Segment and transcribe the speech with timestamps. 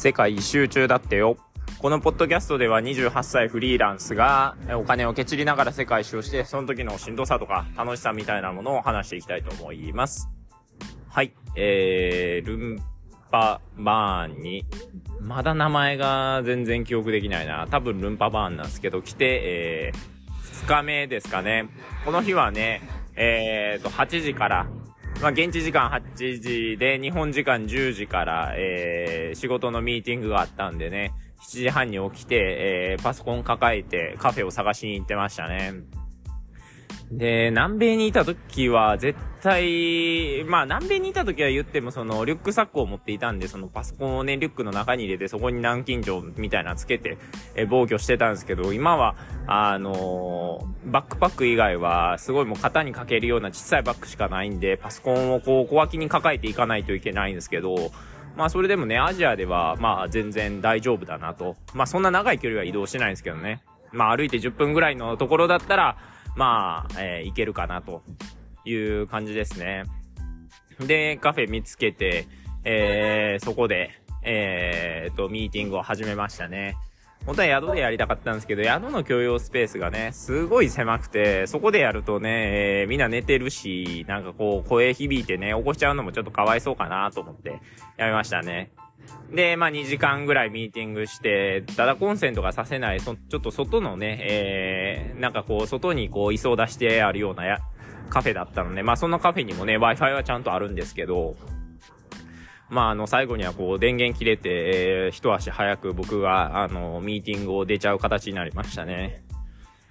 [0.00, 1.36] 世界一周中だってよ。
[1.78, 10.30] このポッドキャストでは28歳フリーランスがお金をけちりながら世界一周して、その時のしんどさとか楽しさみたいなものを話していきたいと思います。
[11.10, 11.34] はい。
[11.54, 12.82] えー、ルン
[13.30, 14.64] パバーンに、
[15.20, 17.68] まだ名前が全然記憶できないな。
[17.70, 21.68] 多分ルンパバーンなんですけど、来て、えー、2日目ですかね。
[22.06, 22.80] この日はね、
[23.16, 24.66] えーと、8時から、
[25.20, 31.12] まあ、現地時間8時で、日本時間10時から、えー、仕事のミーティングがあったんでね、
[31.42, 35.74] 7時半に起きて、えー、パソコン抱えてカフェを探しに行ってましたね。
[37.10, 47.18] で、南米にいた時は絶対、まあ南米にいた時は言ってもそのリュックサックを持っていたんで、そのパソコンをね、リュックの中に入れてそこに南京錠みたいなつけて、
[47.56, 49.16] え防御してたんですけど、今は、
[49.48, 57.90] あのー、バックパック以外はすごいもう肩にかけるような小さいバッグしかないんで、パソコンをこう小脇に抱えていかないといけないんですけど、
[58.36, 61.56] まあそれでもね、アジアではまあ全然大丈夫だなと。
[61.74, 63.64] まあそんな長い距離は移動してないんですけどね。
[63.90, 65.96] まあ歩いて10分ぐらいのところだったら、
[66.40, 68.02] まあ、えー、いけるかなと
[68.64, 69.84] いう感じですね。
[70.80, 72.26] で、カフェ見つけて、
[72.64, 73.90] えー、そこで、
[74.22, 76.78] えー、と、ミーティングを始めましたね。
[77.26, 87.60] 本当は宿でやりたかったんですけど、宿の共用スペースがね、すごい狭くて、そこでやるとね、えー、みんな寝てるし、なんかこう、声響いてね、起こしちゃうのもちょっとかわいそうかなと思って、
[87.98, 88.70] やめましたね。
[89.32, 97.60] で、まあ2時間ぐらいミーティングして、ただコンセントがさせない、そ、ちょっと外のね、えー、なんかこう、外にこう、椅子を出してあるようなや、
[98.08, 101.36] カフェだったので、まあそんなカフェにもね、Wi-Fi はちゃんとあるんですけど、
[102.68, 109.22] まああの、最後にはこう、電源切れて、えー、一足早く僕が、あの、ミーティングを出ちゃう形になりましたね。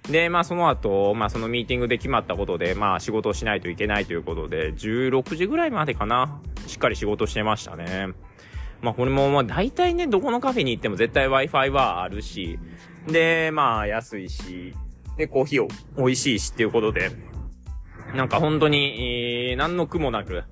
[0.08, 8.08] で、まあその後、まあそのミーティングで決まったことで、まあ仕事をしないといけないということで、16時ぐらいまでかな、しっかり仕事してましたね。
[8.82, 12.58] まあこれもまあ大体ね、どこのカフェに行っても絶対 Wi-Fi はあるし、
[13.06, 14.74] で、まあ安いし、
[15.16, 17.10] で、コーヒーを美味しいしっていうことで、
[18.14, 20.44] なんか本当に、えー、何の苦もなく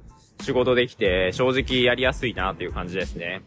[0.42, 3.42] 仕事できて、正直やりやすいなっていう感じですね。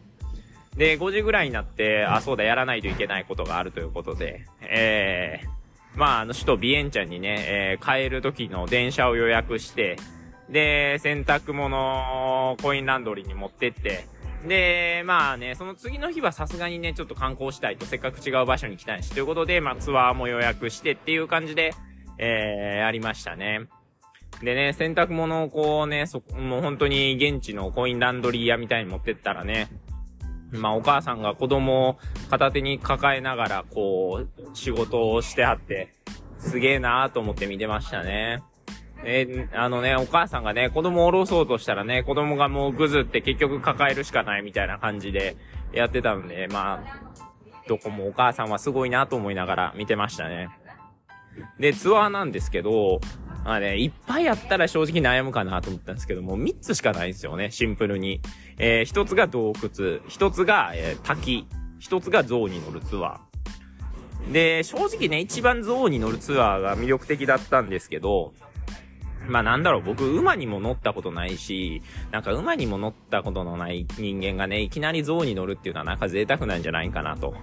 [0.76, 9.96] で、5時ぐらいになって、あ、そうだ、やらないといけないことがあるということで、えー、まあ、あの、首都ビエンチャンにね、えー、帰る時の電車を予約して、
[10.48, 14.06] で、洗濯物コインランドリーに持ってって、
[14.46, 21.74] で、まあね、その次の日はさすがにね、ちょっと観光したいと、せっかく違う場所に来たいし、ということで、まあツアーも予約してっていう感じで、
[22.18, 23.68] えー、やりましたね。
[24.42, 29.68] でね、洗濯物をこうね、そ、もう本当に現地のコインランドリー屋みたいに持ってったらね、
[30.50, 31.98] まあお母さんが子供を
[32.28, 35.94] 片手に抱えながら、こう、仕事をしてはって、
[36.38, 38.42] すげえなーと思って見てましたね。
[39.04, 45.36] えあのね、お母さんがね、子供を下ろそうとしたらね、子供がもうぐずって結局抱えるしかないみたいな感じで
[45.72, 47.12] やってたんで、まあ、
[47.68, 50.48] どこもお母さんはすごいなと思いながら見てましたね。
[51.58, 53.00] で、ツアーなんですけど、
[53.44, 58.20] まあね、いっぱいあったら正直悩むかなと思ったんですけども、3つしかないんですよね、シンプルに。
[58.58, 61.48] えー、1つが洞窟、1つが、えー、滝、
[61.80, 64.32] 1つが象に乗るツアー。
[64.32, 68.32] で、正直ね、一番象に乗るツアーが魅力的だったんですけど、
[69.28, 77.34] まあなんだろう、僕、馬にも乗ったことないし、なんか馬にも乗ったことのない人間がね、いきなり象に乗るっていうのはなんか贅沢なんじゃないかなと。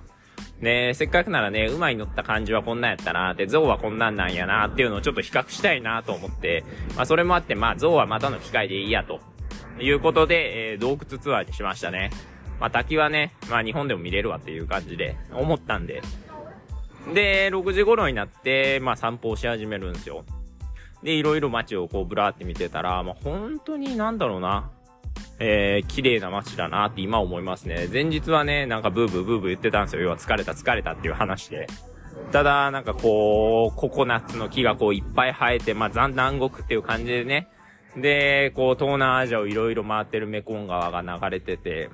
[0.61, 6.63] ねせっかくならね、馬に乗った感じはこんなんやったなで、象はこんなんなんやなっていうのをちょっと比較したいなと思って、
[6.95, 9.19] まあそれもあって、まあ象はまたの機会でいいやと。
[9.81, 12.11] いうことで、えー、洞窟ツアーにしましたね。
[12.59, 16.01] まあ滝はね、まあ日本でも見れるわっていう感じで思ったんで。
[17.13, 20.25] で、6時頃になって、まあ散歩をし始めるんですよ。
[21.03, 24.71] で、いろいろ街をこうブラーって見てたら、まあ、本当になんだろうな。
[25.41, 27.87] えー、綺麗な街だなって今思いますね。
[27.91, 30.01] 前日はね、なんかブーブーブーブー言ってたんですよ。
[30.01, 31.67] 要は疲れた疲れたっていう話で。
[32.31, 37.47] ただ、なんかこう、ココナッツの木がこういっぱい生えて、まあ、残南国っていう感じでね。
[37.95, 41.89] で、こう、東南アジアをいろいろ回ってるメコン川が流れてて、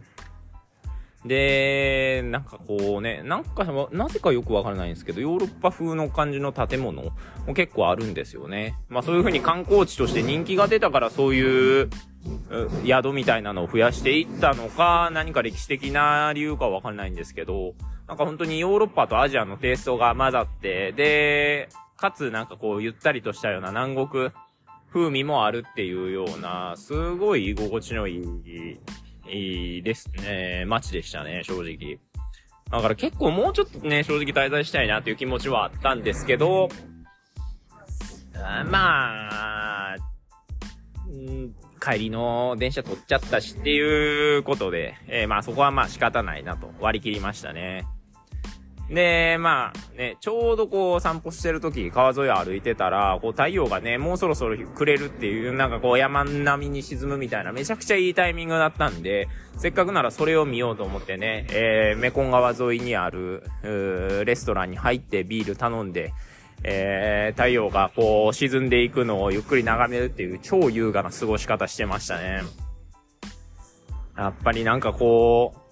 [1.25, 7.01] で、なんかこうね、なんか、なぜかよくわからないんですけど、ヨーロッパ風の感じの建物
[7.47, 8.75] も結構あるんですよね。
[8.89, 11.89] まあそういう風に観光地として人気が出たからそういう
[12.85, 17.73] 宿みたいなのを増やしていったのか、何か歴史的な理由かわかんないんですけど、
[18.07, 24.29] なんか本当にヨーロッパとアジアのテイストが混ざって、で、かつなんかこうゆったりとしたような南国
[24.93, 28.79] 風味もあるっていうような、すごい居心地のいい
[29.29, 30.65] いいですね。
[30.67, 31.99] 街でしたね、正直。
[32.71, 36.69] だから結構もうちょっとね、正直滞在したいなという気持ちはあったんですけど、
[38.65, 39.95] まあ、
[41.79, 47.85] 帰りの電車取っちゃったしっていうことで、えー、まあそこはまあ仕方ないなと割り切りましたね。
[48.89, 59.27] で、まあね、ちょうどこう散歩してる時、川沿いを歩いてたら、こう太陽がね、もうそろそろ暮れるっていう、なんかこう山並みに沈むみたいな、めちゃくちゃいいタイミングだったんで、
[59.57, 66.13] せっかくならそれを見ようと思ってね、えー、メコン川沿いにある、レストランに入ってビール頼んで、
[66.63, 72.41] えー、太陽がこう沈んでいくのをゆっくり眺めるっていう超優雅な過ごし方してましたね。
[74.17, 75.64] やっぱりなんかこう、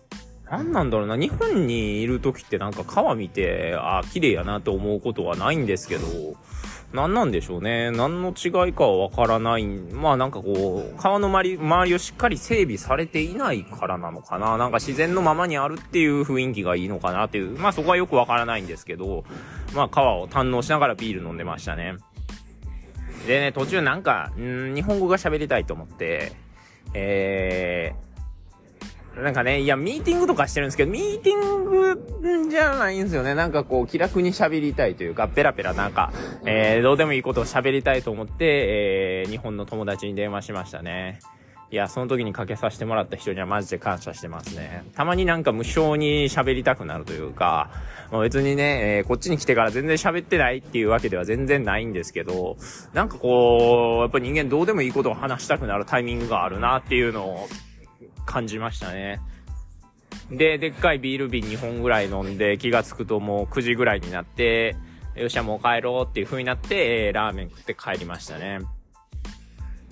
[0.54, 6.06] 何なんだろうな、日本にいる時ってなんか川見て、あ、綺麗やなと思うことはないんですけど、
[6.94, 7.90] 何なんでしょうね。
[7.90, 9.66] 何の違いかはわからない。
[9.66, 14.58] まあなんかこう、川の周り、周りをしっかり整備されていないからなのかな。
[14.58, 17.58] なんか自然のままにあるっていう雰囲気がいいのかなっていう。
[17.58, 19.24] まあそこはよくわからないんですけど、
[19.74, 21.96] まあ川を堪能しながらビール飲んでましたね。
[23.26, 26.34] でね、途中なんか、ん日本語が喋りたいと思って、
[26.94, 28.12] えー、
[29.15, 33.36] なんかね、いや、ミーティングとかしてるんですけど、ミーティングじゃないんですよね。
[33.36, 36.12] なんかこう、気楽に喋りたいというか、ペラペラなんか、
[36.45, 41.19] えー、どうでもいいことを喋りたいと思って、えー、日本の友達に電話しましたね。
[41.74, 44.83] いや、その時にかけさせてもらった人にはマジで感謝してますね。
[44.95, 47.71] たまになんか無償に喋りたくなるというか、
[48.12, 52.57] まあ、別にね、えー、こっちに来てから全然喋ってないっていうわけでは全然ないんですけど、
[52.94, 57.48] なんかこう、やっぱ人間どうでもいいことを話したくなるタイミングがあるなっていうのを、
[58.25, 59.20] 感じましたね。
[60.31, 64.75] で、でっかいビール瓶2本ぐらい飲んで、気がつくともう9時ぐらいになって、
[65.16, 68.60] よっしゃもう帰ろうっていう風になって、えー、ラーメン食って帰りましたね。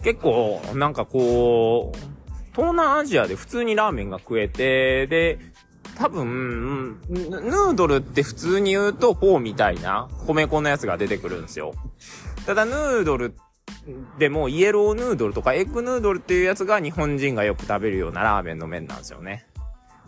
[0.04, 1.98] 結構、なんかこう、
[2.56, 5.39] 東南アジアで普通にラーメンが食えて、で、
[5.95, 11.74] 多分、ヌードルって普通に言うとフォーみたいな米粉のやつが出てくるんですよ。
[12.45, 13.50] ただヌードルって
[14.18, 19.45] でも、イエローヌードルとかエッグヌードルっていうやつが日本人がよく食べるようなラーメンの麺なんですよね。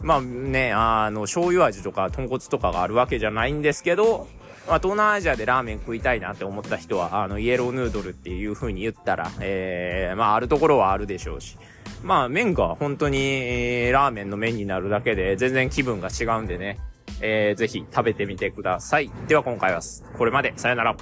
[0.01, 4.27] まあね、あの、醤油味とか豚骨とかがあるわけじゃないんですけど、
[4.67, 11.57] まあ、東南アジアでラーメン食いたいなって思った人は、あの、イエローヌードルっていう風に言ったら、えー、まあ、あるところはあるでしょうし。
[12.03, 16.79] まあ、麺が本当に、えー、ラーメンの麺になるだけで、全然気分が違うんでね、
[17.21, 19.09] えー、ぜひ食べてみてください。
[19.27, 19.81] では今回は、
[20.17, 20.53] これまで。
[20.57, 20.95] さよなら。